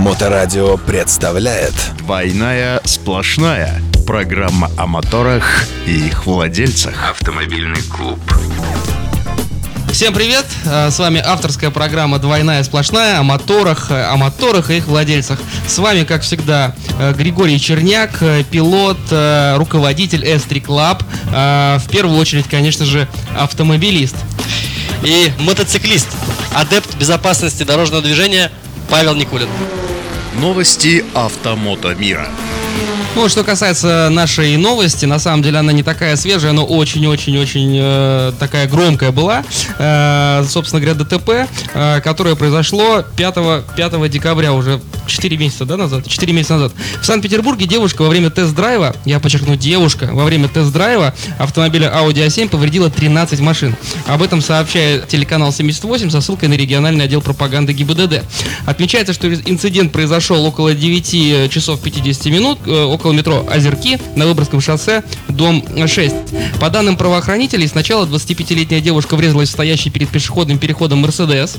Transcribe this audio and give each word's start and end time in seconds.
Моторадио 0.00 0.78
представляет 0.78 1.74
«Двойная 1.98 2.80
сплошная». 2.86 3.82
Программа 4.06 4.70
о 4.78 4.86
моторах 4.86 5.66
и 5.86 6.06
их 6.06 6.24
владельцах. 6.24 7.10
Автомобильный 7.10 7.82
клуб. 7.82 8.18
Всем 9.92 10.14
привет! 10.14 10.46
Э, 10.64 10.90
С 10.90 10.98
вами 10.98 11.22
авторская 11.22 11.68
программа 11.70 12.18
«Двойная 12.18 12.64
сплошная» 12.64 13.20
о 13.20 13.22
моторах, 13.22 13.90
о 13.90 14.16
моторах 14.16 14.70
и 14.70 14.78
их 14.78 14.86
владельцах. 14.86 15.38
С 15.68 15.76
вами, 15.76 16.04
как 16.04 16.22
всегда, 16.22 16.74
э, 16.98 17.12
Григорий 17.12 17.60
Черняк, 17.60 18.22
э, 18.22 18.42
пилот, 18.50 18.96
э, 19.10 19.56
руководитель 19.58 20.24
S3 20.24 20.62
Club. 20.64 21.02
В 21.78 21.88
первую 21.90 22.18
очередь, 22.18 22.48
конечно 22.48 22.86
же, 22.86 23.06
автомобилист. 23.38 24.16
и 25.02 25.30
мотоциклист, 25.40 26.08
адепт 26.54 26.94
безопасности 26.96 27.64
дорожного 27.64 28.02
движения 28.02 28.50
Павел 28.88 29.14
Никулин. 29.14 29.48
Новости 30.34 31.04
автомото 31.14 31.94
мира. 31.98 32.28
Ну, 33.16 33.28
что 33.28 33.42
касается 33.42 34.08
нашей 34.08 34.56
новости, 34.56 35.04
на 35.04 35.18
самом 35.18 35.42
деле 35.42 35.58
она 35.58 35.72
не 35.72 35.82
такая 35.82 36.14
свежая, 36.14 36.52
но 36.52 36.64
очень-очень-очень 36.64 37.76
э, 37.76 38.32
такая 38.38 38.68
громкая 38.68 39.10
была. 39.10 39.42
Э, 39.78 40.44
собственно 40.48 40.80
говоря, 40.80 40.94
ДТП, 40.94 41.48
э, 41.74 42.00
которое 42.02 42.36
произошло 42.36 43.04
5, 43.16 43.34
5 43.76 44.10
декабря, 44.10 44.52
уже 44.52 44.80
4 45.06 45.36
месяца 45.36 45.64
да, 45.64 45.76
назад, 45.76 46.06
4 46.06 46.32
месяца 46.32 46.54
назад. 46.54 46.72
В 47.02 47.04
Санкт-Петербурге 47.04 47.66
девушка 47.66 48.02
во 48.02 48.08
время 48.08 48.30
тест-драйва, 48.30 48.94
я 49.04 49.18
подчеркну, 49.18 49.56
девушка 49.56 50.08
во 50.12 50.24
время 50.24 50.48
тест-драйва 50.48 51.12
автомобиля 51.38 51.92
Audi 51.92 52.24
A7 52.26 52.48
повредила 52.48 52.90
13 52.90 53.40
машин. 53.40 53.74
Об 54.06 54.22
этом 54.22 54.40
сообщает 54.40 55.08
телеканал 55.08 55.52
78 55.52 56.10
со 56.10 56.20
ссылкой 56.20 56.48
на 56.48 56.54
региональный 56.54 57.06
отдел 57.06 57.20
пропаганды 57.22 57.72
ГИБДД. 57.72 58.22
Отмечается, 58.66 59.12
что 59.12 59.32
инцидент 59.34 59.90
произошел 59.90 60.44
около 60.46 60.74
9 60.74 61.50
часов 61.50 61.80
50 61.80 62.26
минут, 62.26 62.60
э, 62.66 62.84
около 63.00 63.12
метро 63.12 63.46
Озерки 63.50 63.98
на 64.14 64.26
Выборгском 64.26 64.60
шоссе, 64.60 65.02
дом 65.28 65.64
6. 65.86 66.14
По 66.60 66.68
данным 66.68 66.96
правоохранителей, 66.96 67.66
сначала 67.66 68.04
25-летняя 68.04 68.80
девушка 68.82 69.16
врезалась 69.16 69.48
в 69.48 69.52
стоящий 69.52 69.88
перед 69.88 70.10
пешеходным 70.10 70.58
переходом 70.58 70.98
Мерседес, 70.98 71.56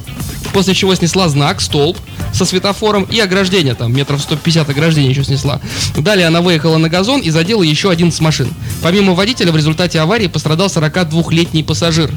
после 0.54 0.76
чего 0.76 0.94
снесла 0.94 1.28
знак, 1.30 1.60
столб 1.60 1.98
со 2.32 2.46
светофором 2.46 3.04
и 3.04 3.20
ограждение, 3.20 3.74
там 3.74 3.94
метров 3.94 4.22
150 4.22 4.70
ограждения 4.70 5.10
еще 5.10 5.24
снесла. 5.24 5.60
Далее 5.98 6.28
она 6.28 6.42
выехала 6.42 6.78
на 6.78 6.90
газон 6.90 7.22
и 7.22 7.30
задела 7.32 7.64
еще 7.64 7.90
11 7.90 8.20
машин. 8.22 8.48
Помимо 8.84 9.14
водителя, 9.14 9.52
в 9.52 9.58
результате 9.58 10.00
аварии 10.00 10.28
пострадал 10.28 10.68
42-летний 10.68 11.64
пассажир. 11.64 12.12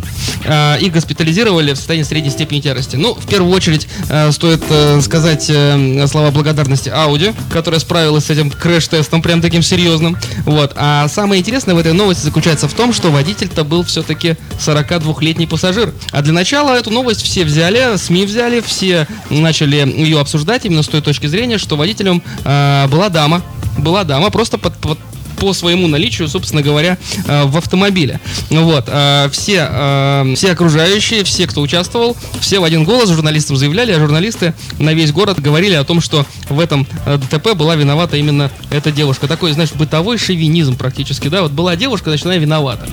Э, 0.44 0.78
Их 0.80 0.92
госпитализировали 0.92 1.72
в 1.72 1.76
состоянии 1.76 2.04
средней 2.04 2.30
степени 2.30 2.60
тяжести. 2.60 2.96
Ну, 2.96 3.14
в 3.14 3.26
первую 3.26 3.52
очередь, 3.54 3.88
э, 4.08 4.30
стоит 4.32 4.62
э, 4.68 5.00
сказать 5.00 5.46
э, 5.48 6.06
слова 6.06 6.30
благодарности 6.30 6.90
Audi, 6.90 7.34
которая 7.50 7.80
справилась 7.80 8.26
с 8.26 8.30
этим 8.30 8.50
крэш-тестом 8.50 9.13
прям 9.22 9.40
таким 9.40 9.62
серьезным. 9.62 10.16
Вот. 10.44 10.72
А 10.76 11.08
самое 11.08 11.40
интересное 11.40 11.74
в 11.74 11.78
этой 11.78 11.92
новости 11.92 12.22
заключается 12.22 12.68
в 12.68 12.74
том, 12.74 12.92
что 12.92 13.10
водитель-то 13.10 13.64
был 13.64 13.84
все-таки 13.84 14.36
42-летний 14.58 15.46
пассажир. 15.46 15.92
А 16.10 16.22
для 16.22 16.32
начала 16.32 16.76
эту 16.76 16.90
новость 16.90 17.22
все 17.22 17.44
взяли, 17.44 17.96
СМИ 17.96 18.26
взяли, 18.26 18.60
все 18.60 19.06
начали 19.30 19.76
ее 19.76 20.20
обсуждать 20.20 20.64
именно 20.64 20.82
с 20.82 20.88
той 20.88 21.00
точки 21.00 21.26
зрения, 21.26 21.58
что 21.58 21.76
водителем 21.76 22.22
э, 22.44 22.86
была 22.88 23.08
дама. 23.08 23.42
Была 23.78 24.04
дама, 24.04 24.30
просто 24.30 24.56
под, 24.58 24.76
под- 24.76 24.98
по 25.38 25.52
своему 25.52 25.88
наличию, 25.88 26.28
собственно 26.28 26.62
говоря, 26.62 26.98
э, 27.26 27.44
в 27.44 27.56
автомобиле. 27.56 28.20
Вот. 28.50 28.84
э, 28.88 29.28
Все, 29.32 29.68
э, 29.70 30.34
все 30.36 30.52
окружающие, 30.52 31.24
все, 31.24 31.46
кто 31.46 31.60
участвовал, 31.60 32.16
все 32.40 32.60
в 32.60 32.64
один 32.64 32.84
голос 32.84 33.10
журналистам 33.10 33.56
заявляли, 33.56 33.92
а 33.92 33.98
журналисты 33.98 34.54
на 34.78 34.94
весь 34.94 35.12
город 35.12 35.40
говорили 35.40 35.74
о 35.74 35.84
том, 35.84 36.00
что 36.00 36.26
в 36.48 36.60
этом 36.60 36.86
ДТП 37.06 37.54
была 37.54 37.76
виновата 37.76 38.16
именно 38.16 38.50
эта 38.70 38.90
девушка. 38.90 39.28
Такой, 39.28 39.52
знаешь, 39.52 39.72
бытовой 39.72 40.18
шовинизм 40.18 40.76
практически, 40.76 41.28
да? 41.28 41.42
Вот 41.42 41.52
была 41.52 41.76
девушка, 41.76 42.10
значит, 42.10 42.26
она 42.26 42.36
виновата. 42.36 42.86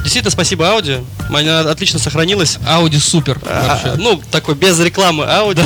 Действительно, 0.00 0.30
спасибо 0.30 0.70
Ауди. 0.70 0.98
Она 1.28 1.60
отлично 1.60 1.98
сохранилась. 1.98 2.58
Ауди 2.66 2.98
супер. 2.98 3.40
А, 3.46 3.80
вообще. 3.84 4.02
ну, 4.02 4.20
такой 4.30 4.54
без 4.54 4.78
рекламы. 4.80 5.24
А, 5.26 5.44
Вот. 5.44 5.58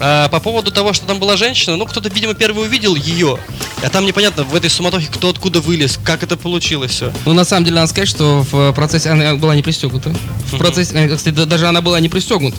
А, 0.00 0.28
По 0.28 0.40
поводу 0.40 0.70
того, 0.70 0.92
что 0.92 1.06
там 1.06 1.18
была 1.18 1.36
женщина, 1.36 1.76
ну, 1.76 1.86
кто-то, 1.86 2.08
видимо, 2.08 2.34
первый 2.34 2.64
увидел 2.66 2.94
ее. 2.94 3.38
А 3.82 3.88
там 3.90 4.04
непонятно, 4.06 4.44
в 4.44 4.54
этой 4.54 4.70
суматохе 4.70 5.08
кто 5.12 5.28
откуда 5.30 5.60
вылез, 5.60 5.98
как 6.02 6.22
это 6.22 6.36
получилось 6.36 6.90
все. 6.92 7.12
Ну, 7.24 7.32
на 7.32 7.44
самом 7.44 7.64
деле, 7.64 7.76
надо 7.76 7.88
сказать, 7.88 8.08
что 8.08 8.44
в 8.50 8.72
процессе 8.72 9.10
она 9.10 9.34
была 9.36 9.54
не 9.54 9.62
пристегнута. 9.62 10.14
В 10.52 10.58
процессе, 10.58 10.94
э, 10.94 11.16
кстати, 11.16 11.34
да- 11.34 11.44
даже 11.46 11.68
она 11.68 11.80
была 11.80 12.00
не 12.00 12.08
пристегнута. 12.08 12.56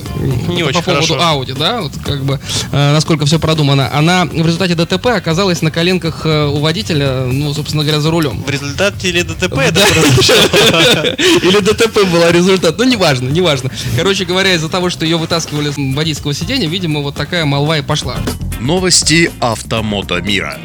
Не 0.47 0.63
очень 0.63 0.79
По 0.79 0.85
поводу 0.85 1.07
хорошо. 1.07 1.15
Audi, 1.15 1.57
да, 1.57 1.81
вот 1.81 1.93
как 2.05 2.23
бы, 2.23 2.39
э, 2.71 2.93
насколько 2.93 3.25
все 3.25 3.39
продумано. 3.39 3.89
Она 3.93 4.25
в 4.25 4.45
результате 4.45 4.75
ДТП 4.75 5.07
оказалась 5.07 5.61
на 5.61 5.71
коленках 5.71 6.21
э, 6.25 6.45
у 6.45 6.59
водителя, 6.59 7.25
ну, 7.25 7.53
собственно 7.53 7.83
говоря, 7.83 7.99
за 8.01 8.11
рулем. 8.11 8.43
В 8.43 8.49
результате 8.49 9.09
или 9.09 9.21
ДТП 9.21 9.55
Да. 9.71 9.81
Или 11.43 11.59
ДТП 11.59 12.03
была 12.11 12.31
результат. 12.31 12.77
Ну, 12.77 12.83
неважно, 12.83 13.29
неважно. 13.29 13.71
Короче 13.95 14.25
говоря, 14.25 14.53
из-за 14.53 14.69
того, 14.69 14.89
что 14.89 15.05
ее 15.05 15.17
вытаскивали 15.17 15.71
с 15.71 15.75
водительского 15.77 16.33
сиденья, 16.33 16.67
видимо, 16.67 17.01
вот 17.01 17.15
такая 17.15 17.45
молва 17.45 17.77
и 17.77 17.81
пошла. 17.81 18.17
Новости 18.59 19.31
автомото 19.39 20.21
мира. 20.21 20.59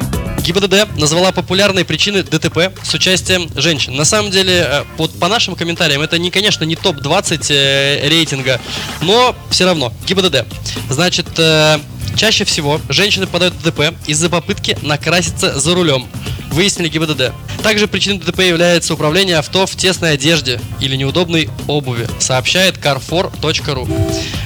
ГИБДД 0.45 0.99
назвала 0.99 1.31
популярные 1.31 1.85
причины 1.85 2.21
ДТП 2.21 2.71
с 2.83 2.93
участием 2.93 3.49
женщин. 3.55 3.95
На 3.95 4.05
самом 4.05 4.29
деле, 4.29 4.53
э, 4.53 4.83
вот 4.97 5.17
по 5.19 5.27
нашим 5.27 5.55
комментариям, 5.55 6.01
это, 6.01 6.19
не, 6.19 6.29
конечно, 6.29 6.63
не 6.65 6.75
топ-20 6.75 7.47
э, 7.49 8.07
рейтинга, 8.07 8.61
но 9.01 9.35
все 9.49 9.65
равно, 9.65 9.91
ГИБДД. 10.05 10.45
Значит, 10.91 11.27
э, 11.37 11.79
чаще 12.15 12.45
всего 12.45 12.79
женщины 12.89 13.25
попадают 13.25 13.55
в 13.55 13.63
ДТП 13.63 13.95
из-за 14.05 14.29
попытки 14.29 14.77
накраситься 14.83 15.59
за 15.59 15.73
рулем. 15.73 16.05
Выяснили 16.51 16.89
ГИБДД. 16.89 17.33
Также 17.65 17.87
причиной 17.87 18.19
ДТП 18.19 18.41
является 18.41 18.93
управление 18.93 19.37
авто 19.37 19.65
в 19.65 19.75
тесной 19.75 20.11
одежде 20.11 20.61
или 20.79 20.95
неудобной 20.95 21.49
обуви, 21.65 22.07
сообщает 22.19 22.77
carfor.ru. 22.77 23.89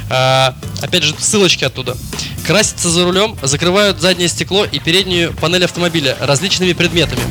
А, 0.09 0.55
опять 0.81 1.03
же, 1.03 1.13
ссылочки 1.19 1.65
оттуда. 1.65 1.97
Краситься 2.49 2.89
за 2.89 3.03
рулем, 3.05 3.37
закрывают 3.43 4.01
заднее 4.01 4.27
стекло 4.27 4.65
и 4.65 4.79
переднюю 4.79 5.35
панель 5.35 5.65
автомобиля 5.65 6.17
различными 6.19 6.73
предметами. 6.73 7.21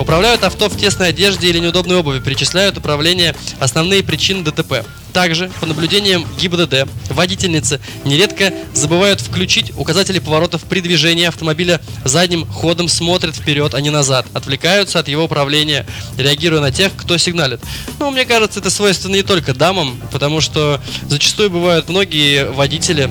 Управляют 0.00 0.42
авто 0.42 0.68
в 0.68 0.76
тесной 0.76 1.10
одежде 1.10 1.50
или 1.50 1.60
неудобной 1.60 1.98
обуви, 1.98 2.18
перечисляют 2.18 2.76
управление 2.76 3.36
основные 3.60 4.02
причины 4.02 4.42
ДТП. 4.42 4.84
Также, 5.12 5.52
по 5.60 5.66
наблюдениям 5.66 6.26
ГИБДД, 6.40 6.88
водительницы 7.10 7.80
нередко 8.04 8.52
забывают 8.74 9.20
включить 9.20 9.72
указатели 9.76 10.18
поворотов 10.18 10.62
при 10.62 10.80
движении 10.80 11.26
автомобиля 11.26 11.80
задним 12.04 12.44
ходом, 12.44 12.88
смотрят 12.88 13.36
вперед, 13.36 13.72
а 13.72 13.80
не 13.80 13.90
назад, 13.90 14.26
отвлекаются 14.34 14.98
от 14.98 15.06
его 15.06 15.26
управления, 15.26 15.86
реагируя 16.18 16.60
на 16.60 16.72
тех, 16.72 16.90
кто 16.96 17.18
сигналит. 17.18 17.60
Ну, 18.00 18.10
мне 18.10 18.24
кажется, 18.24 18.58
это 18.58 18.70
свойственно 18.70 19.14
не 19.14 19.22
только 19.22 19.54
дамам, 19.54 19.96
потому 20.10 20.40
что 20.40 20.80
зачастую 21.08 21.50
бывают 21.50 21.88
многие 21.88 22.50
водители, 22.50 23.08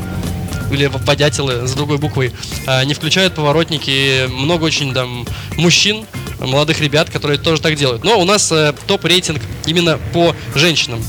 или 0.71 0.85
водятелы 0.85 1.67
с 1.67 1.73
другой 1.73 1.97
буквой, 1.97 2.33
а, 2.67 2.83
не 2.85 2.93
включают 2.93 3.35
поворотники. 3.35 4.27
Много 4.27 4.65
очень 4.65 4.93
там 4.93 5.25
мужчин, 5.57 6.05
молодых 6.39 6.79
ребят, 6.81 7.09
которые 7.09 7.37
тоже 7.37 7.61
так 7.61 7.75
делают. 7.75 8.03
Но 8.03 8.19
у 8.19 8.25
нас 8.25 8.51
э, 8.51 8.73
топ-рейтинг 8.87 9.41
именно 9.65 9.99
по 10.13 10.35
женщинам. 10.53 11.03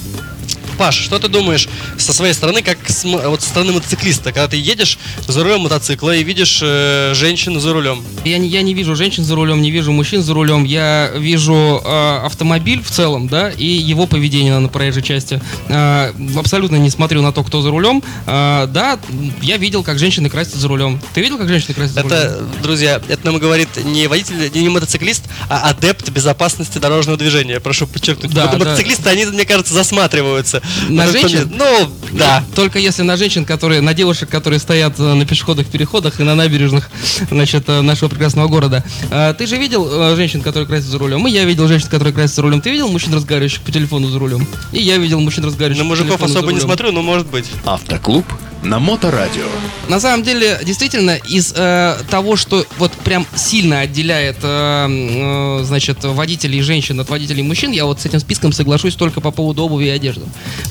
Паш, 0.79 0.97
что 0.97 1.19
ты 1.19 1.29
думаешь 1.29 1.69
со 1.99 2.13
своей 2.13 2.35
стороны, 2.35 2.63
как 2.63 2.79
с 2.89 3.05
вот 3.05 3.43
со 3.43 3.49
стороны 3.49 3.73
мотоциклиста, 3.73 4.33
когда 4.33 4.49
ты 4.49 4.57
едешь 4.57 4.99
за 5.27 5.43
рулем 5.43 5.63
мотоцикла 5.63 6.15
и 6.15 6.23
видишь 6.23 6.61
э, 6.63 7.13
женщину 7.15 7.61
за 7.61 7.73
рулем? 7.73 8.05
Я 8.25 8.39
не, 8.39 8.49
я 8.49 8.63
не 8.63 8.75
вижу 8.75 8.95
женщин 8.95 9.25
за 9.25 9.35
рулем, 9.35 9.63
не 9.63 9.71
вижу 9.71 9.93
мужчин 9.93 10.23
за 10.23 10.35
рулем. 10.35 10.65
Я 10.65 11.13
вижу 11.15 11.83
э, 11.85 12.21
автомобиль 12.25 12.83
в 12.83 12.91
целом, 12.91 13.29
да, 13.29 13.51
и 13.51 13.65
его 13.65 14.07
поведение 14.07 14.59
на 14.59 14.69
проезжей 14.69 15.03
части. 15.03 15.41
Э, 15.69 16.13
абсолютно 16.37 16.77
не 16.77 16.91
смотрю 16.91 17.23
на 17.23 17.33
то, 17.33 17.43
кто 17.43 17.63
за 17.63 17.71
рулем. 17.71 18.03
Э, 18.27 18.67
да, 18.69 18.99
я 19.43 19.57
видел, 19.57 19.83
как 19.83 19.99
женщины 19.99 20.29
красятся 20.29 20.59
за 20.59 20.69
рулем. 20.69 21.01
Ты 21.15 21.23
видел, 21.23 21.39
как 21.39 21.49
женщины 21.49 21.75
красятся 21.75 22.03
за 22.03 22.09
рулем? 22.09 22.17
Это, 22.17 22.45
друзья, 22.63 23.01
это 23.09 23.27
нам 23.27 23.39
говорит 23.39 23.69
не 23.85 24.07
водитель, 24.07 24.51
не 24.55 24.69
мотоциклист, 24.69 25.25
а 25.49 25.71
адепт 25.71 26.09
безопасности 26.11 26.79
дорожного 26.79 27.17
движения. 27.19 27.61
Прошу 27.61 27.87
подчеркнуть. 27.87 28.33
Да, 28.33 28.47
да. 28.47 28.59
мотоциклисты, 28.59 29.09
они, 29.09 29.25
мне 29.27 29.45
кажется, 29.45 29.75
засматриваются. 29.75 30.63
На 30.89 31.07
женщин? 31.11 31.51
Ну, 31.55 31.91
да. 32.13 32.45
Только 32.55 32.79
если 32.79 33.03
на 33.03 33.17
женщин, 33.17 33.45
которые, 33.45 33.81
на 33.81 33.95
девушек, 33.95 34.29
которые 34.29 34.59
стоят 34.59 34.99
э, 34.99 35.15
на 35.15 35.27
пешеходных 35.27 35.67
переходах 35.67 36.21
и 36.21 36.23
на 36.23 36.35
набережных, 36.35 36.91
значит, 37.31 37.65
э, 37.69 37.81
нашего 37.81 38.09
прекрасного 38.09 38.49
города. 38.49 38.85
Э, 39.11 39.35
Ты 39.37 39.47
же 39.47 39.57
видел 39.57 39.89
э, 39.91 40.17
женщин, 40.17 40.43
которые 40.43 40.67
красятся 40.67 40.93
за 40.93 40.99
рулем? 40.99 41.27
И 41.27 41.31
я 41.31 41.45
видел 41.45 41.69
женщин, 41.69 41.89
которые 41.89 42.15
красятся 42.15 42.37
за 42.37 42.43
рулем. 42.43 42.61
Ты 42.61 42.71
видел 42.71 42.89
мужчин, 42.89 43.15
разговаривающих 43.15 43.63
по 43.63 43.73
телефону 43.73 44.09
за 44.09 44.19
рулем? 44.19 44.47
И 44.73 44.81
я 44.83 44.97
видел 44.99 45.21
мужчин, 45.21 45.45
разговаривающих 45.45 45.85
На 45.85 45.89
по 45.89 45.97
мужиков 45.97 46.23
особо 46.23 46.53
не 46.53 46.61
смотрю, 46.61 46.93
но 46.93 47.03
может 47.03 47.27
быть. 47.27 47.47
Автоклуб 47.65 48.25
на 48.63 48.79
Моторадио. 48.79 49.47
На 49.89 50.01
самом 50.01 50.23
деле, 50.25 50.59
действительно, 50.65 51.17
из 51.29 51.53
э, 51.57 51.97
того, 52.11 52.37
что 52.37 52.65
вот 52.79 52.93
прям 52.93 53.27
сильно 53.37 53.81
отделяет, 53.81 54.39
э, 54.43 55.61
э, 55.61 55.65
значит, 55.65 55.99
водителей 56.03 56.61
женщин 56.63 56.99
от 56.99 57.09
водителей 57.09 57.43
мужчин, 57.43 57.71
я 57.71 57.85
вот 57.85 58.01
с 58.01 58.07
этим 58.07 58.19
списком 58.19 58.53
соглашусь 58.53 58.97
только 58.97 59.21
по 59.21 59.31
поводу 59.31 59.65
обуви 59.65 59.87
и 59.87 59.89
одежды. 59.91 60.23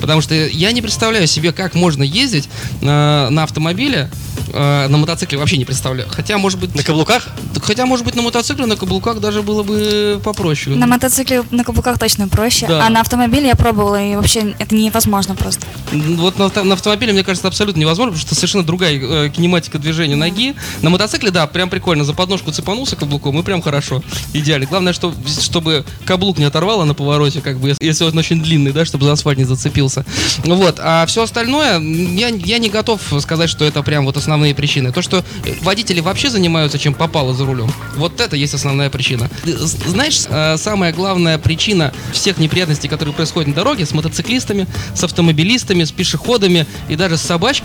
Потому 0.02 0.22
что 0.22 0.34
я 0.36 0.72
не 0.72 0.82
представляю 0.82 1.28
себе, 1.28 1.54
как 1.54 1.76
можно 1.76 2.04
ездить 2.04 2.50
э, 2.82 2.86
на 3.30 3.44
автомобиле, 3.44 4.10
э, 4.52 4.88
на 4.88 4.98
мотоцикле 4.98 5.38
вообще 5.38 5.58
не 5.58 5.66
представляю. 5.66 6.10
Хотя, 6.10 6.38
может 6.38 6.60
быть... 6.60 6.76
На 6.76 6.84
каблуках? 6.84 7.28
Хотя, 7.62 7.86
может 7.86 8.06
быть, 8.06 8.16
на 8.16 8.22
мотоцикле, 8.22 8.66
на 8.66 8.76
каблуках 8.76 9.20
даже 9.20 9.42
было 9.42 9.64
бы 9.64 10.20
попроще. 10.24 10.76
На 10.76 10.88
мотоцикле 10.88 11.44
на 11.52 11.64
каблуках 11.64 11.98
точно 11.98 12.28
проще, 12.28 12.68
Да. 12.68 12.86
а 12.86 12.90
на 12.90 13.02
автомобиле 13.02 13.48
я 13.48 13.56
пробовала, 13.56 14.02
и 14.04 14.16
вообще 14.16 14.54
это 14.60 14.76
невозможно 14.76 15.36
просто. 15.36 15.66
Вот 15.94 16.38
на, 16.38 16.64
на 16.64 16.74
автомобиле, 16.74 17.14
мне 17.14 17.24
кажется, 17.24 17.48
абсолютно 17.48 17.75
невозможно, 17.76 18.12
потому 18.12 18.26
что 18.26 18.36
совершенно 18.36 18.64
другая 18.64 19.00
э, 19.00 19.30
кинематика 19.30 19.80
движения 19.80 20.16
ноги. 20.16 20.56
На 20.82 20.90
мотоцикле, 20.90 21.32
да, 21.32 21.48
прям 21.48 21.70
прикольно. 21.70 22.04
За 22.04 22.14
подножку 22.14 22.52
цепанулся 22.52 22.96
каблуком, 22.96 23.40
и 23.40 23.44
прям 23.44 23.62
хорошо. 23.62 24.02
Идеально. 24.34 24.66
Главное, 24.68 24.94
что, 24.94 25.14
чтобы 25.42 25.86
каблук 26.06 26.38
не 26.38 26.46
оторвало 26.46 26.84
на 26.86 26.94
повороте, 26.94 27.42
как 27.42 27.60
бы, 27.60 27.76
если- 27.80 28.06
он 28.06 28.18
очень 28.18 28.42
длинный, 28.42 28.72
да, 28.72 28.86
чтобы 28.86 29.06
за 29.06 29.14
асфальт 29.14 29.38
не 29.38 29.46
зацепился. 29.46 30.06
Вот. 30.44 30.80
А 30.80 31.06
все 31.08 31.24
остальное, 31.24 31.80
я, 31.80 32.28
я 32.30 32.58
не 32.60 32.70
готов 32.70 33.02
сказать, 33.20 33.50
что 33.50 33.66
это 33.66 33.82
прям 33.84 34.06
вот 34.06 34.18
основные 34.18 34.54
причины. 34.54 34.92
То, 34.92 35.02
что 35.02 35.24
водители 35.62 36.00
вообще 36.02 36.30
занимаются 36.30 36.78
чем 36.78 36.94
попало 36.94 37.34
за 37.34 37.46
рулем. 37.46 37.72
Вот 37.96 38.22
это 38.22 38.36
есть 38.36 38.54
основная 38.54 38.90
причина. 38.90 39.30
Знаешь, 39.44 40.24
э, 40.30 40.58
самая 40.58 40.94
главная 40.94 41.38
причина 41.38 41.94
всех 42.12 42.38
неприятностей, 42.38 42.88
которые 42.88 43.14
происходят 43.16 43.48
на 43.50 43.56
дороге 43.56 43.86
с 43.86 43.92
мотоциклистами, 43.94 44.68
с 44.94 45.04
автомобилистами, 45.04 45.84
с 45.84 45.92
пешеходами 45.92 46.68
и 46.90 46.96
даже 46.96 47.18
с 47.18 47.22
собачками, 47.22 47.65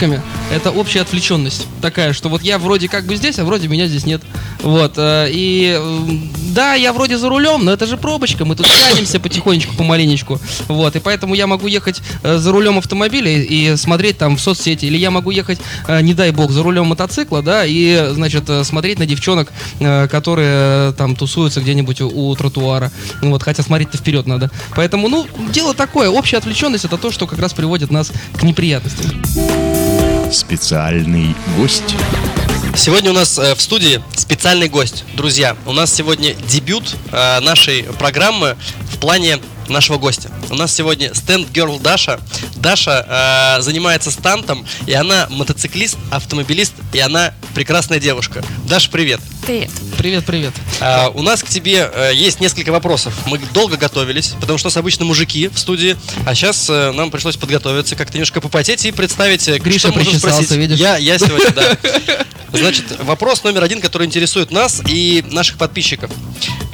это 0.50 0.70
общая 0.70 1.02
отвлеченность. 1.02 1.66
Такая, 1.80 2.12
что 2.12 2.28
вот 2.28 2.42
я 2.42 2.58
вроде 2.58 2.88
как 2.88 3.04
бы 3.06 3.16
здесь, 3.16 3.38
а 3.38 3.44
вроде 3.44 3.68
меня 3.68 3.86
здесь 3.86 4.06
нет. 4.06 4.22
Вот. 4.62 4.94
э, 4.96 5.28
И 5.30 5.78
да, 6.54 6.74
я 6.74 6.92
вроде 6.92 7.16
за 7.18 7.28
рулем, 7.28 7.64
но 7.64 7.72
это 7.72 7.86
же 7.86 7.96
пробочка, 7.96 8.44
мы 8.44 8.56
тут 8.56 8.66
тянемся 8.66 9.20
потихонечку, 9.20 9.74
помаленечку. 9.76 10.40
Вот. 10.68 10.96
И 10.96 11.00
поэтому 11.00 11.34
я 11.34 11.46
могу 11.46 11.66
ехать 11.66 12.00
э, 12.22 12.38
за 12.38 12.52
рулем 12.52 12.78
автомобиля 12.78 13.30
и 13.30 13.76
смотреть 13.76 14.18
там 14.18 14.36
в 14.36 14.40
соцсети, 14.40 14.86
или 14.86 14.96
я 14.96 15.10
могу 15.10 15.30
ехать, 15.30 15.60
э, 15.86 16.00
не 16.00 16.14
дай 16.14 16.30
бог, 16.30 16.50
за 16.50 16.62
рулем 16.62 16.86
мотоцикла, 16.86 17.42
да, 17.42 17.64
и, 17.64 18.08
значит, 18.12 18.44
смотреть 18.64 18.98
на 18.98 19.06
девчонок, 19.06 19.52
которые 19.78 20.92
там 20.92 21.16
тусуются 21.16 21.60
где-нибудь 21.60 22.00
у, 22.00 22.34
тротуара. 22.34 22.90
Вот, 23.22 23.42
хотя 23.42 23.62
смотреть-то 23.62 23.98
вперед 23.98 24.26
надо. 24.26 24.50
Поэтому, 24.74 25.08
ну, 25.08 25.26
дело 25.52 25.74
такое. 25.74 26.10
Общая 26.10 26.38
отвлеченность 26.38 26.84
это 26.84 26.96
то, 26.96 27.10
что 27.10 27.26
как 27.26 27.38
раз 27.38 27.52
приводит 27.52 27.90
нас 27.90 28.12
к 28.36 28.42
неприятностям. 28.42 29.69
Специальный 30.32 31.34
гость. 31.56 31.96
Сегодня 32.76 33.10
у 33.10 33.14
нас 33.14 33.36
э, 33.38 33.54
в 33.54 33.60
студии 33.60 34.00
специальный 34.14 34.68
гость. 34.68 35.04
Друзья, 35.14 35.56
у 35.66 35.72
нас 35.72 35.92
сегодня 35.92 36.34
дебют 36.34 36.94
э, 37.10 37.40
нашей 37.40 37.82
программы 37.98 38.56
в 38.92 38.98
плане 38.98 39.38
нашего 39.68 39.98
гостя. 39.98 40.30
У 40.48 40.54
нас 40.54 40.72
сегодня 40.72 41.12
стенд-герл 41.14 41.80
Даша. 41.80 42.20
Даша 42.56 43.56
э, 43.58 43.62
занимается 43.62 44.10
стантом, 44.10 44.64
и 44.86 44.92
она 44.92 45.26
мотоциклист, 45.30 45.98
автомобилист, 46.10 46.74
и 46.92 47.00
она 47.00 47.34
прекрасная 47.54 47.98
девушка. 47.98 48.44
Даша, 48.68 48.88
привет. 48.90 49.20
Привет. 49.44 49.70
Привет, 50.00 50.24
привет. 50.24 50.54
А, 50.80 51.10
у 51.12 51.20
нас 51.20 51.42
к 51.42 51.48
тебе 51.48 51.90
э, 51.92 52.12
есть 52.14 52.40
несколько 52.40 52.70
вопросов. 52.72 53.12
Мы 53.26 53.38
долго 53.52 53.76
готовились, 53.76 54.34
потому 54.40 54.56
что 54.56 54.68
у 54.68 54.70
нас 54.70 54.78
обычно 54.78 55.04
мужики 55.04 55.48
в 55.48 55.58
студии, 55.58 55.94
а 56.24 56.34
сейчас 56.34 56.70
э, 56.70 56.92
нам 56.92 57.10
пришлось 57.10 57.36
подготовиться, 57.36 57.96
как-то 57.96 58.14
немножко 58.14 58.40
попотеть 58.40 58.86
и 58.86 58.92
представить, 58.92 59.46
э, 59.46 59.58
Гриша 59.58 59.88
что 59.88 59.98
можно 59.98 60.18
спросить. 60.18 60.50
видишь? 60.52 60.78
Я, 60.78 60.96
я 60.96 61.18
сегодня, 61.18 61.50
да. 61.50 61.76
Значит, 62.54 62.98
вопрос 63.00 63.44
номер 63.44 63.62
один, 63.62 63.82
который 63.82 64.06
интересует 64.06 64.50
нас 64.50 64.80
и 64.86 65.22
наших 65.30 65.58
подписчиков. 65.58 66.10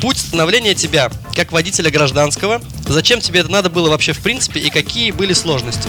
Путь 0.01 0.19
становления 0.19 0.75
тебя 0.75 1.11
как 1.35 1.53
водителя 1.53 1.91
гражданского. 1.91 2.61
Зачем 2.87 3.21
тебе 3.21 3.41
это 3.41 3.51
надо 3.51 3.71
было 3.71 3.89
вообще 3.91 4.13
в 4.13 4.21
принципе 4.21 4.61
и 4.61 4.71
какие 4.71 5.11
были 5.11 5.33
сложности? 5.33 5.89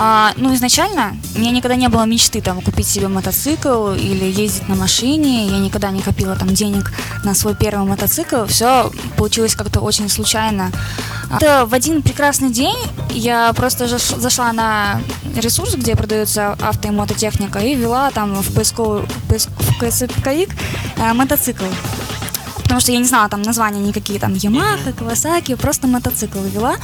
А, 0.00 0.32
ну, 0.36 0.54
изначально 0.54 1.16
у 1.34 1.40
меня 1.40 1.50
никогда 1.50 1.74
не 1.74 1.88
было 1.88 2.04
мечты 2.04 2.40
там 2.40 2.60
купить 2.60 2.86
себе 2.86 3.08
мотоцикл 3.08 3.92
или 3.94 4.26
ездить 4.26 4.68
на 4.68 4.76
машине. 4.76 5.48
Я 5.48 5.58
никогда 5.58 5.90
не 5.90 6.02
копила 6.02 6.36
там 6.36 6.54
денег 6.54 6.92
на 7.24 7.34
свой 7.34 7.56
первый 7.56 7.84
мотоцикл. 7.88 8.44
Все 8.46 8.92
получилось 9.16 9.56
как-то 9.56 9.80
очень 9.80 10.08
случайно. 10.08 10.70
Это 11.34 11.66
в 11.66 11.74
один 11.74 12.02
прекрасный 12.02 12.50
день 12.50 12.76
я 13.10 13.52
просто 13.54 13.86
заш- 13.86 14.18
зашла 14.20 14.52
на 14.52 15.00
ресурс, 15.36 15.74
где 15.74 15.96
продается 15.96 16.52
авто 16.60 16.88
и 16.88 16.90
мототехника, 16.92 17.58
и 17.58 17.74
ввела 17.74 18.10
там 18.12 18.34
в 18.40 18.54
поисковый, 18.54 19.02
поиск- 19.28 19.50
в 19.58 19.78
поисковик 19.78 20.50
э, 20.96 21.12
мотоцикл. 21.12 21.64
Потому 22.68 22.80
что 22.82 22.92
я 22.92 22.98
не 22.98 23.04
знала 23.04 23.28
там 23.30 23.40
названия 23.42 23.80
никакие, 23.80 24.20
там 24.20 24.34
Ямаха, 24.34 24.92
Кавасаки, 24.92 25.54
просто 25.54 25.86
мотоцикл 25.86 26.38
ввела. 26.42 26.76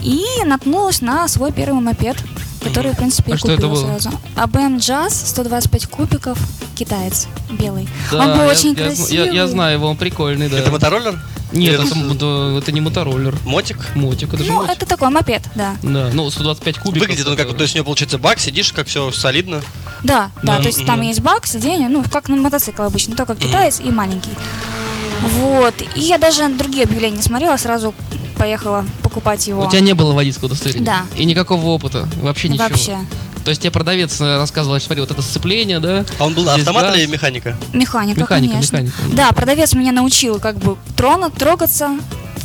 И 0.00 0.24
наткнулась 0.46 1.02
на 1.02 1.28
свой 1.28 1.52
первый 1.52 1.82
мопед, 1.82 2.16
который, 2.64 2.92
в 2.92 2.96
принципе, 2.96 3.32
А 3.32 3.34
и 3.34 3.38
что 3.38 3.52
это 3.52 3.62
купила 3.68 3.74
было? 3.82 3.98
сразу. 3.98 4.18
АБМ 4.34 4.76
Jazz, 4.78 5.10
125 5.10 5.86
кубиков, 5.88 6.38
китаец, 6.74 7.26
белый. 7.50 7.86
Да, 8.10 8.18
Он 8.20 8.32
был 8.38 8.44
я- 8.44 8.48
очень 8.48 8.70
я, 8.70 8.84
красивый. 8.86 9.26
Я, 9.26 9.30
я 9.30 9.46
знаю 9.46 9.74
его, 9.74 9.88
он 9.88 9.98
прикольный, 9.98 10.48
да. 10.48 10.56
Это 10.58 10.70
мотороллер? 10.70 11.20
Нет, 11.52 11.80
это, 11.80 11.94
мо- 11.96 12.58
это 12.58 12.72
не 12.72 12.80
мотороллер. 12.80 13.36
Мотик? 13.44 13.76
Мотик, 13.94 14.32
это 14.32 14.42
же 14.42 14.50
Ну, 14.52 14.62
мотик. 14.62 14.76
это 14.76 14.86
такой 14.86 15.10
мопед, 15.10 15.42
да. 15.54 15.76
Да, 15.82 16.08
ну 16.14 16.30
125 16.30 16.78
кубиков. 16.78 17.06
Выглядит 17.08 17.26
он 17.28 17.36
как, 17.36 17.48
это- 17.48 17.56
то 17.56 17.62
есть 17.62 17.74
у 17.74 17.76
него 17.78 17.84
получается 17.84 18.16
бак, 18.16 18.38
сидишь, 18.38 18.72
как 18.72 18.86
все 18.86 19.10
солидно. 19.12 19.60
Да, 20.02 20.30
да, 20.42 20.56
Да. 20.56 20.62
то 20.62 20.68
есть 20.68 20.86
там 20.86 21.02
есть 21.02 21.20
бак, 21.20 21.46
сиденье, 21.46 21.90
ну, 21.90 22.02
как 22.10 22.30
на 22.30 22.36
мотоцикл 22.36 22.82
обычно, 22.84 23.16
только 23.16 23.34
китаец 23.36 23.80
и 23.80 23.90
маленький. 23.90 24.30
Вот. 25.22 25.74
И 25.94 26.00
я 26.00 26.18
даже 26.18 26.48
другие 26.48 26.84
объявления 26.84 27.16
не 27.18 27.22
смотрела, 27.22 27.56
сразу 27.56 27.94
поехала 28.36 28.84
покупать 29.02 29.46
его. 29.46 29.64
У 29.66 29.70
тебя 29.70 29.80
не 29.80 29.92
было 29.94 30.12
водительского 30.12 30.46
удостоверения? 30.46 30.86
Да. 30.86 31.02
И 31.16 31.24
никакого 31.24 31.66
опыта? 31.66 32.08
Вообще 32.22 32.48
ничего? 32.48 32.68
Вообще. 32.68 32.96
То 33.44 33.50
есть 33.50 33.62
тебе 33.62 33.70
продавец 33.70 34.20
э, 34.20 34.36
рассказывал, 34.36 34.76
что 34.78 34.86
смотри, 34.86 35.00
вот 35.00 35.10
это 35.10 35.22
сцепление, 35.22 35.80
да? 35.80 36.04
А 36.18 36.26
он 36.26 36.34
был 36.34 36.42
Здесь 36.42 36.58
автомат 36.58 36.84
газ. 36.84 36.98
или 36.98 37.06
механика? 37.06 37.56
Механика, 37.72 38.20
Механика, 38.20 38.52
конечно. 38.52 38.76
механика. 38.76 39.16
Да, 39.16 39.32
продавец 39.32 39.72
меня 39.72 39.92
научил 39.92 40.38
как 40.38 40.56
бы 40.58 40.76
тронуть, 40.96 41.34
трогаться, 41.34 41.90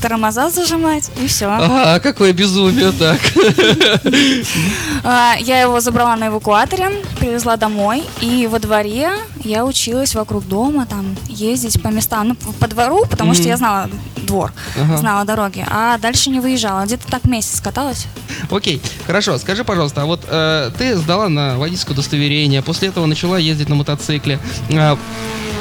тормоза 0.07 0.52
зажимать, 0.52 1.10
и 1.19 1.25
все. 1.25 1.48
Ага, 1.48 2.00
какое 2.00 2.31
безумие, 2.31 2.92
так. 2.92 3.19
Я 5.42 5.62
его 5.62 5.80
забрала 5.80 6.16
на 6.16 6.28
эвакуаторе, 6.28 6.92
привезла 7.19 7.57
домой, 7.57 8.04
и 8.22 8.46
во 8.46 8.60
дворе 8.60 9.10
я 9.44 9.66
училась 9.66 10.13
вокруг 10.13 10.48
дома, 10.48 10.86
там, 10.86 11.16
ездить 11.28 11.81
по 11.81 11.88
местам, 11.88 12.28
ну, 12.28 12.36
по 12.36 12.68
двору, 12.68 13.06
потому 13.10 13.34
что 13.34 13.48
я 13.48 13.57
знала 13.57 13.90
двор, 14.28 14.54
знала 14.98 15.25
дороги, 15.25 15.66
а 15.68 15.98
дальше 15.98 16.30
не 16.30 16.40
выезжала, 16.40 16.86
где-то 16.86 17.08
так 17.08 17.25
месяц 17.25 17.60
каталась. 17.60 18.06
Окей, 18.51 18.81
хорошо, 19.08 19.40
скажи, 19.40 19.63
пожалуйста, 19.63 20.04
а 20.04 20.06
вот 20.06 20.22
э, 20.28 20.72
ты 20.78 20.96
сдала 20.98 21.29
на 21.29 21.58
водительское 21.58 21.94
удостоверение, 21.94 22.62
после 22.62 22.89
этого 22.89 23.08
начала 23.08 23.38
ездить 23.38 23.70
на 23.70 23.75
мотоцикле. 23.75 24.39
А, 24.72 24.98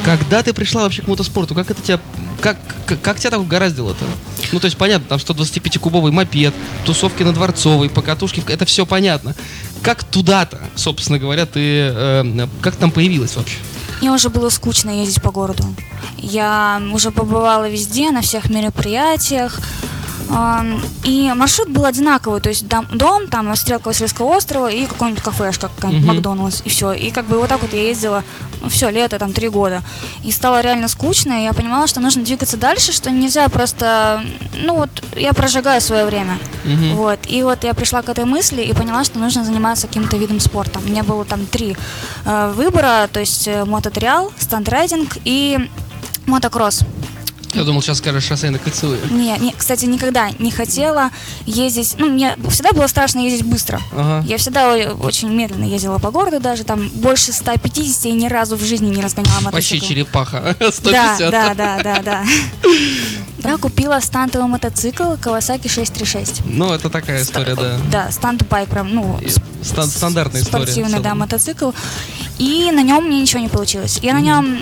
когда 0.04 0.42
ты 0.42 0.52
пришла 0.52 0.82
вообще 0.82 1.00
к 1.02 1.08
мотоспорту? 1.08 1.54
Как 1.54 1.70
это 1.70 1.80
тебя, 1.80 1.98
как, 2.40 2.58
как, 2.86 3.00
как 3.00 3.18
тебя 3.18 3.30
так 3.30 3.40
угораздило-то? 3.40 4.04
Ну, 4.54 4.60
то 4.60 4.66
есть, 4.66 4.76
понятно, 4.76 5.08
там 5.08 5.18
125-кубовый 5.18 6.12
мопед, 6.12 6.54
тусовки 6.84 7.24
на 7.24 7.32
Дворцовой, 7.32 7.90
покатушки, 7.90 8.40
это 8.46 8.64
все 8.64 8.86
понятно. 8.86 9.34
Как 9.82 10.04
туда-то, 10.04 10.60
собственно 10.76 11.18
говоря, 11.18 11.44
ты, 11.44 11.60
э, 11.60 12.46
как 12.60 12.76
там 12.76 12.92
появилась 12.92 13.34
вообще? 13.34 13.56
Мне 14.00 14.12
уже 14.12 14.28
было 14.28 14.50
скучно 14.50 14.90
ездить 14.90 15.20
по 15.20 15.32
городу. 15.32 15.64
Я 16.18 16.80
уже 16.92 17.10
побывала 17.10 17.68
везде, 17.68 18.12
на 18.12 18.22
всех 18.22 18.48
мероприятиях. 18.48 19.58
И 21.04 21.32
маршрут 21.34 21.68
был 21.68 21.84
одинаковый, 21.84 22.40
то 22.40 22.48
есть 22.48 22.66
дом, 22.66 23.28
там 23.28 23.54
стрелка 23.56 23.88
Васильского 23.88 24.36
острова 24.36 24.70
и 24.70 24.86
какой-нибудь 24.86 25.22
кафешка, 25.22 25.68
какая-нибудь 25.74 26.04
Мгм. 26.06 26.14
Макдоналдс, 26.14 26.62
и 26.64 26.68
все. 26.68 26.92
И 26.92 27.10
как 27.10 27.26
бы 27.26 27.38
вот 27.38 27.48
так 27.48 27.60
вот 27.62 27.72
я 27.72 27.82
ездила 27.82 28.24
все 28.68 28.88
лето, 28.90 29.18
там 29.18 29.32
три 29.32 29.48
года. 29.48 29.82
И 30.24 30.32
стало 30.32 30.60
реально 30.62 30.88
скучно, 30.88 31.40
и 31.40 31.44
я 31.44 31.52
понимала, 31.52 31.86
что 31.86 32.00
нужно 32.00 32.24
двигаться 32.24 32.56
дальше, 32.56 32.92
что 32.92 33.10
нельзя 33.10 33.48
просто, 33.48 34.24
ну 34.62 34.76
вот, 34.76 34.90
я 35.14 35.32
прожигаю 35.34 35.80
свое 35.80 36.06
время. 36.06 36.38
Мгм. 36.64 36.96
Вот. 36.96 37.18
И 37.28 37.42
вот 37.42 37.64
я 37.64 37.74
пришла 37.74 38.02
к 38.02 38.08
этой 38.08 38.24
мысли 38.24 38.62
и 38.62 38.72
поняла, 38.72 39.04
что 39.04 39.18
нужно 39.18 39.44
заниматься 39.44 39.86
каким-то 39.86 40.16
видом 40.16 40.40
спорта. 40.40 40.78
У 40.78 40.88
меня 40.88 41.02
было 41.02 41.24
там 41.24 41.46
три 41.46 41.76
э, 42.24 42.52
выбора, 42.56 43.08
то 43.12 43.20
есть 43.20 43.46
э, 43.46 43.64
мототриал, 43.64 44.32
стандрайдинг 44.38 45.18
и 45.24 45.68
мотокросс. 46.26 46.80
Я 47.54 47.64
думал, 47.64 47.82
сейчас 47.82 47.98
скажешь 47.98 48.24
шоссейно-кольцевые. 48.30 49.12
Не, 49.12 49.36
не, 49.38 49.52
кстати, 49.52 49.84
никогда 49.86 50.30
не 50.38 50.50
хотела 50.50 51.10
ездить. 51.46 51.94
Ну, 51.98 52.08
мне 52.08 52.36
всегда 52.50 52.72
было 52.72 52.86
страшно 52.86 53.20
ездить 53.20 53.44
быстро. 53.46 53.80
Ага. 53.92 54.26
Я 54.26 54.38
всегда 54.38 54.74
очень 54.74 55.28
медленно 55.32 55.64
ездила 55.64 55.98
по 55.98 56.10
городу, 56.10 56.40
даже 56.40 56.64
там 56.64 56.88
больше 56.88 57.32
150 57.32 58.06
и 58.06 58.12
ни 58.12 58.26
разу 58.28 58.56
в 58.56 58.62
жизни 58.64 58.94
не 58.94 59.00
разгоняла 59.02 59.50
Почти 59.50 59.74
мотоцикл. 59.76 59.86
черепаха. 59.86 60.56
Да, 60.64 60.72
150. 60.72 61.30
да, 61.30 61.54
да, 61.54 61.80
да, 61.82 62.02
да. 62.02 62.24
Я 63.44 63.58
купила 63.58 64.00
стантовый 64.00 64.48
мотоцикл 64.48 65.14
Kawasaki 65.14 65.68
636. 65.68 66.42
Ну, 66.46 66.72
это 66.72 66.88
такая 66.88 67.22
история, 67.22 67.54
да. 67.54 67.78
Да, 67.90 68.10
стант-байк 68.10 68.68
прям, 68.68 68.94
ну, 68.94 69.20
стан- 69.62 69.86
стандартная 69.88 70.40
история. 70.42 70.64
спортивный, 70.66 71.00
да, 71.00 71.14
мотоцикл. 71.14 71.70
И 72.38 72.70
на 72.72 72.82
нем 72.82 73.04
мне 73.04 73.20
ничего 73.20 73.40
не 73.40 73.48
получилось. 73.48 74.00
Я 74.02 74.14
на 74.14 74.20
нем, 74.20 74.58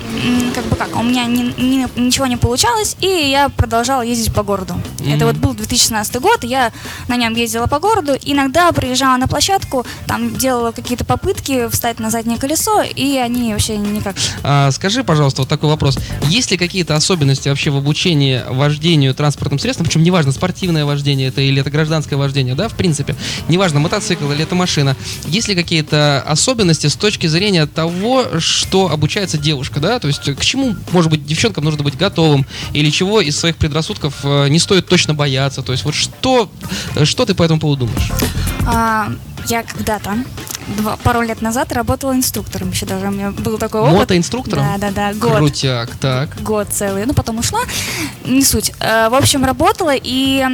как 0.53 0.63
бы 0.65 0.75
как, 0.75 0.95
у 0.95 1.01
меня 1.01 1.25
ни- 1.25 1.53
ни- 1.59 1.99
ничего 1.99 2.27
не 2.27 2.37
получалось, 2.37 2.95
и 2.99 3.07
я 3.07 3.49
продолжала 3.49 4.01
ездить 4.03 4.31
по 4.33 4.43
городу. 4.43 4.75
Это 5.07 5.25
вот 5.25 5.37
был 5.37 5.53
2016 5.53 6.19
год, 6.19 6.43
я 6.43 6.71
на 7.07 7.15
нем 7.15 7.33
ездила 7.35 7.65
по 7.67 7.79
городу, 7.79 8.13
иногда 8.21 8.71
приезжала 8.73 9.17
на 9.17 9.27
площадку, 9.27 9.85
там 10.07 10.35
делала 10.35 10.71
какие-то 10.71 11.03
попытки 11.05 11.67
встать 11.69 11.99
на 11.99 12.11
заднее 12.11 12.37
колесо, 12.37 12.81
и 12.83 13.17
они 13.17 13.51
вообще 13.53 13.77
никак... 13.77 14.15
А, 14.43 14.69
скажи, 14.71 15.03
пожалуйста, 15.03 15.41
вот 15.41 15.49
такой 15.49 15.69
вопрос. 15.69 15.97
Есть 16.27 16.51
ли 16.51 16.57
какие-то 16.57 16.95
особенности 16.95 17.49
вообще 17.49 17.71
в 17.71 17.77
обучении 17.77 18.43
вождению 18.73 19.13
транспортным 19.13 19.59
средством, 19.59 19.85
причем 19.85 20.01
неважно, 20.01 20.31
спортивное 20.31 20.83
вождение 20.83 21.27
это 21.27 21.41
или 21.41 21.61
это 21.61 21.69
гражданское 21.69 22.15
вождение, 22.15 22.55
да, 22.55 22.67
в 22.67 22.73
принципе, 22.73 23.15
неважно, 23.47 23.79
мотоцикл 23.79 24.31
или 24.31 24.41
это 24.41 24.55
машина, 24.55 24.97
есть 25.25 25.47
ли 25.47 25.55
какие-то 25.55 26.23
особенности 26.25 26.87
с 26.87 26.95
точки 26.95 27.27
зрения 27.27 27.67
того, 27.67 28.39
что 28.39 28.91
обучается 28.91 29.37
девушка, 29.37 29.79
да, 29.79 29.99
то 29.99 30.07
есть 30.07 30.23
к 30.35 30.41
чему, 30.41 30.75
может 30.91 31.11
быть, 31.11 31.23
девчонкам 31.23 31.63
нужно 31.63 31.83
быть 31.83 31.95
готовым, 31.95 32.47
или 32.73 32.89
чего 32.89 33.21
из 33.21 33.37
своих 33.37 33.57
предрассудков 33.57 34.15
э, 34.23 34.47
не 34.49 34.57
стоит 34.57 34.87
точно 34.87 35.13
бояться, 35.13 35.61
то 35.61 35.71
есть 35.71 35.85
вот 35.85 35.93
что, 35.93 36.49
что 37.03 37.25
ты 37.25 37.35
по 37.35 37.43
этому 37.43 37.59
поводу 37.59 37.85
думаешь? 37.85 38.11
А, 38.65 39.11
я 39.49 39.61
когда-то, 39.61 40.15
два- 40.77 40.97
пару 40.97 41.21
лет 41.21 41.41
назад, 41.41 41.71
работала 41.73 42.13
инструктором, 42.13 42.71
еще 42.71 42.85
даже 42.85 43.07
у 43.07 43.11
меня 43.11 43.31
был 43.31 43.57
такой 43.57 43.81
опыт. 43.81 43.93
Мотоинструктором? 43.99 44.65
Да, 44.79 44.89
да, 44.89 44.91
да, 44.91 45.13
год. 45.13 45.37
Крутяк, 45.37 45.95
так. 45.97 46.41
год 46.41 46.67
целый, 46.71 47.05
ну 47.05 47.13
потом 47.13 47.39
ушла, 47.39 47.61
не 48.25 48.43
суть. 48.43 48.71
Э, 48.79 49.09
В 49.09 49.15
общем, 49.15 49.45
работала, 49.45 49.93
и 49.95 50.45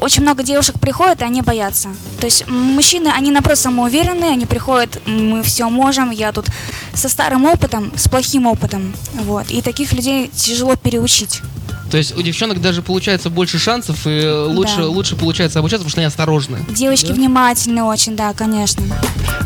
очень 0.00 0.22
много 0.22 0.42
девушек 0.42 0.78
приходят, 0.80 1.20
и 1.22 1.24
они 1.24 1.40
боятся. 1.42 1.88
То 2.20 2.26
есть 2.26 2.48
мужчины, 2.48 3.08
они 3.16 3.30
наоборот 3.30 3.58
самоуверенные, 3.58 4.30
они 4.32 4.44
приходят, 4.46 5.00
мы 5.06 5.42
все 5.42 5.68
можем, 5.70 6.10
я 6.10 6.32
тут 6.32 6.46
со 6.94 7.08
старым 7.08 7.44
опытом, 7.44 7.92
с 7.96 8.08
плохим 8.08 8.46
опытом, 8.46 8.94
вот. 9.14 9.50
И 9.50 9.62
таких 9.62 9.92
людей 9.92 10.28
тяжело 10.34 10.76
переучить. 10.76 11.42
То 11.90 11.96
есть 11.98 12.16
у 12.16 12.22
девчонок 12.22 12.60
даже 12.60 12.82
получается 12.82 13.30
больше 13.30 13.58
шансов 13.58 14.06
и 14.06 14.26
лучше, 14.26 14.78
Да. 14.78 14.86
лучше 14.88 15.16
получается 15.16 15.58
обучаться, 15.60 15.84
потому 15.84 15.90
что 15.90 16.00
они 16.00 16.06
осторожны. 16.06 16.64
Девочки 16.70 17.08
Да? 17.08 17.14
внимательны 17.14 17.82
очень, 17.84 18.16
да, 18.16 18.32
конечно. 18.32 18.82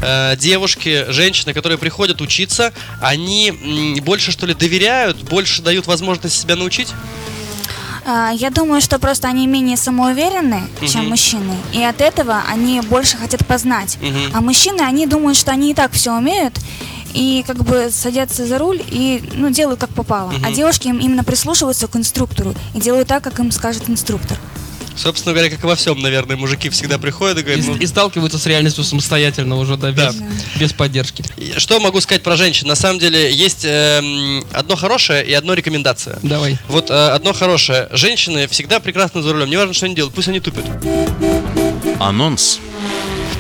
Э, 0.03 0.37
девушки, 0.37 1.07
женщины, 1.11 1.53
которые 1.53 1.79
приходят 1.79 2.21
учиться, 2.21 2.73
они 3.03 4.01
больше 4.05 4.33
что 4.33 4.47
ли 4.47 4.55
доверяют, 4.55 5.19
больше 5.25 5.63
дают 5.63 5.87
возможность 5.87 6.41
себя 6.41 6.57
научить? 6.57 6.89
А, 8.11 8.31
Я 8.31 8.49
думаю, 8.51 8.81
что 8.81 8.99
просто 8.99 9.29
они 9.29 9.47
менее 9.47 9.77
самоуверенны, 9.77 10.63
чем 10.91 11.03
Мгм. 11.03 11.11
мужчины, 11.11 11.55
и 11.75 11.83
от 11.83 12.01
этого 12.01 12.43
они 12.49 12.81
больше 12.81 13.19
хотят 13.19 13.47
познать. 13.47 13.99
Мгм. 14.01 14.31
А 14.33 14.41
мужчины, 14.41 14.81
они 14.81 15.07
думают, 15.07 15.37
что 15.37 15.51
они 15.51 15.73
и 15.73 15.75
так 15.75 15.93
все 15.93 16.17
умеют, 16.17 16.55
и 17.19 17.43
как 17.45 17.65
бы 17.65 17.91
садятся 17.91 18.47
за 18.47 18.59
руль 18.59 18.81
и 18.89 19.21
ну, 19.35 19.51
делают 19.51 19.81
как 19.81 19.91
попало. 19.91 20.31
А 20.37 20.47
Мгм. 20.49 20.55
девушки 20.55 20.87
им 20.87 20.99
именно 20.99 21.25
прислушиваются 21.25 21.89
к 21.89 21.97
инструктору 21.97 22.55
и 22.77 22.81
делают 22.81 23.09
так, 23.09 23.25
как 23.25 23.41
им 23.41 23.51
скажет 23.51 23.91
инструктор. 23.91 24.39
Собственно 24.97 25.33
говоря, 25.33 25.51
как 25.51 25.63
и 25.63 25.67
во 25.67 25.75
всем, 25.77 26.01
наверное, 26.01 26.37
мужики 26.37 26.71
всегда 26.71 26.99
приходят 26.99 27.39
и 27.39 27.41
И, 27.41 27.45
говорят, 27.45 27.67
ну, 27.67 27.77
и 27.77 27.87
сталкиваются 27.87 28.39
с 28.39 28.47
реальностью 28.47 28.83
самостоятельно 28.85 29.57
уже, 29.57 29.77
да, 29.77 29.91
без, 29.93 30.15
Да. 30.15 30.27
без 30.61 30.73
поддержки. 30.73 31.25
И 31.37 31.55
Что 31.57 31.79
могу 31.81 32.01
сказать 32.01 32.23
про 32.25 32.37
женщин? 32.37 32.67
На 32.69 32.75
самом 32.77 32.99
деле 33.01 33.33
есть 33.33 33.61
эм, 33.65 34.45
одно 34.53 34.75
хорошее 34.77 35.25
и 35.27 35.33
одно 35.33 35.55
рекомендация. 35.55 36.19
Давай. 36.23 36.59
Вот 36.69 36.91
э, 36.91 36.95
одно 36.95 37.33
хорошее. 37.33 37.89
Женщины 37.93 38.47
всегда 38.49 38.79
прекрасно 38.81 39.23
за 39.23 39.33
рулем. 39.33 39.51
Неважно, 39.51 39.73
что 39.75 39.87
они 39.87 39.95
делают, 39.95 40.15
пусть 40.15 40.29
они 40.29 40.41
тупят. 40.41 40.65
Анонс. 42.01 42.59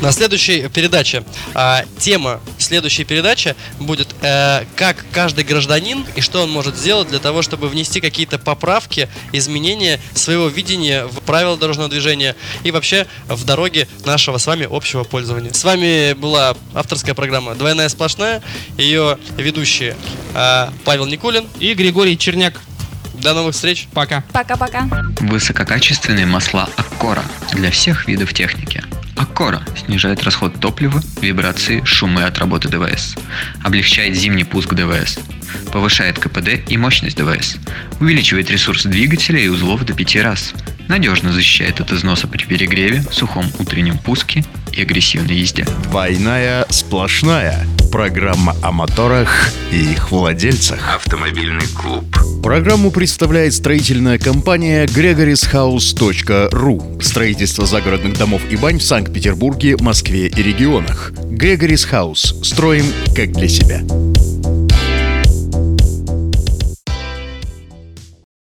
На 0.00 0.12
следующей 0.12 0.68
передаче 0.68 1.24
а, 1.54 1.84
тема 1.98 2.40
следующей 2.58 3.04
передачи 3.04 3.56
будет 3.80 4.14
э, 4.20 4.64
как 4.76 5.04
каждый 5.12 5.44
гражданин 5.44 6.04
и 6.14 6.20
что 6.20 6.42
он 6.42 6.50
может 6.50 6.76
сделать 6.76 7.08
для 7.08 7.18
того, 7.18 7.42
чтобы 7.42 7.68
внести 7.68 8.00
какие-то 8.00 8.38
поправки, 8.38 9.08
изменения 9.32 10.00
своего 10.14 10.48
видения 10.48 11.06
в 11.06 11.20
правила 11.22 11.56
дорожного 11.56 11.88
движения 11.88 12.36
и 12.62 12.70
вообще 12.70 13.06
в 13.26 13.44
дороге 13.44 13.88
нашего 14.04 14.38
с 14.38 14.46
вами 14.46 14.68
общего 14.70 15.04
пользования. 15.04 15.52
С 15.52 15.64
вами 15.64 16.12
была 16.12 16.56
авторская 16.74 17.14
программа 17.14 17.54
«Двойная 17.54 17.88
сплошная», 17.88 18.42
ее 18.76 19.18
ведущие 19.36 19.96
а, 20.34 20.72
Павел 20.84 21.06
Никулин. 21.06 21.46
И 21.58 21.74
Григорий 21.74 22.16
Черняк. 22.18 22.60
До 23.14 23.34
новых 23.34 23.54
встреч! 23.54 23.88
Пока. 23.92 24.22
Пока-пока. 24.32 24.88
Высококачественные 25.20 26.26
масла 26.26 26.68
Аккора 26.76 27.24
для 27.52 27.70
всех 27.70 28.06
видов 28.06 28.32
техники. 28.32 28.84
Аккора 29.18 29.62
снижает 29.84 30.22
расход 30.22 30.60
топлива, 30.60 31.02
вибрации, 31.20 31.82
шумы 31.84 32.22
от 32.22 32.38
работы 32.38 32.68
ДВС. 32.68 33.16
Облегчает 33.62 34.14
зимний 34.14 34.44
пуск 34.44 34.74
ДВС. 34.74 35.18
Повышает 35.72 36.18
КПД 36.18 36.68
и 36.68 36.76
мощность 36.76 37.16
ДВС. 37.16 37.56
Увеличивает 38.00 38.50
ресурс 38.50 38.84
двигателя 38.84 39.40
и 39.40 39.48
узлов 39.48 39.84
до 39.84 39.92
5 39.92 40.16
раз. 40.16 40.54
Надежно 40.88 41.32
защищает 41.32 41.80
от 41.80 41.92
износа 41.92 42.28
при 42.28 42.44
перегреве, 42.44 43.02
сухом 43.10 43.44
утреннем 43.58 43.98
пуске 43.98 44.44
и 44.72 44.82
агрессивной 44.82 45.36
езде. 45.36 45.66
Двойная 45.84 46.64
сплошная. 46.70 47.66
Программа 47.90 48.54
о 48.62 48.70
моторах 48.70 49.50
и 49.72 49.92
их 49.92 50.10
владельцах. 50.10 50.94
Автомобильный 50.94 51.66
клуб. 51.74 52.04
Программу 52.42 52.90
представляет 52.90 53.54
строительная 53.54 54.18
компания 54.18 54.84
gregorishouse.ru. 54.84 57.02
Строительство 57.02 57.66
загородных 57.66 58.18
домов 58.18 58.42
и 58.50 58.56
бань 58.56 58.78
в 58.78 58.84
Санкт-Петербурге, 58.84 59.76
Москве 59.80 60.26
и 60.26 60.42
регионах. 60.42 61.12
Грегорис 61.30 61.84
Хаус. 61.84 62.36
Строим 62.42 62.84
как 63.16 63.32
для 63.32 63.48
себя. 63.48 63.80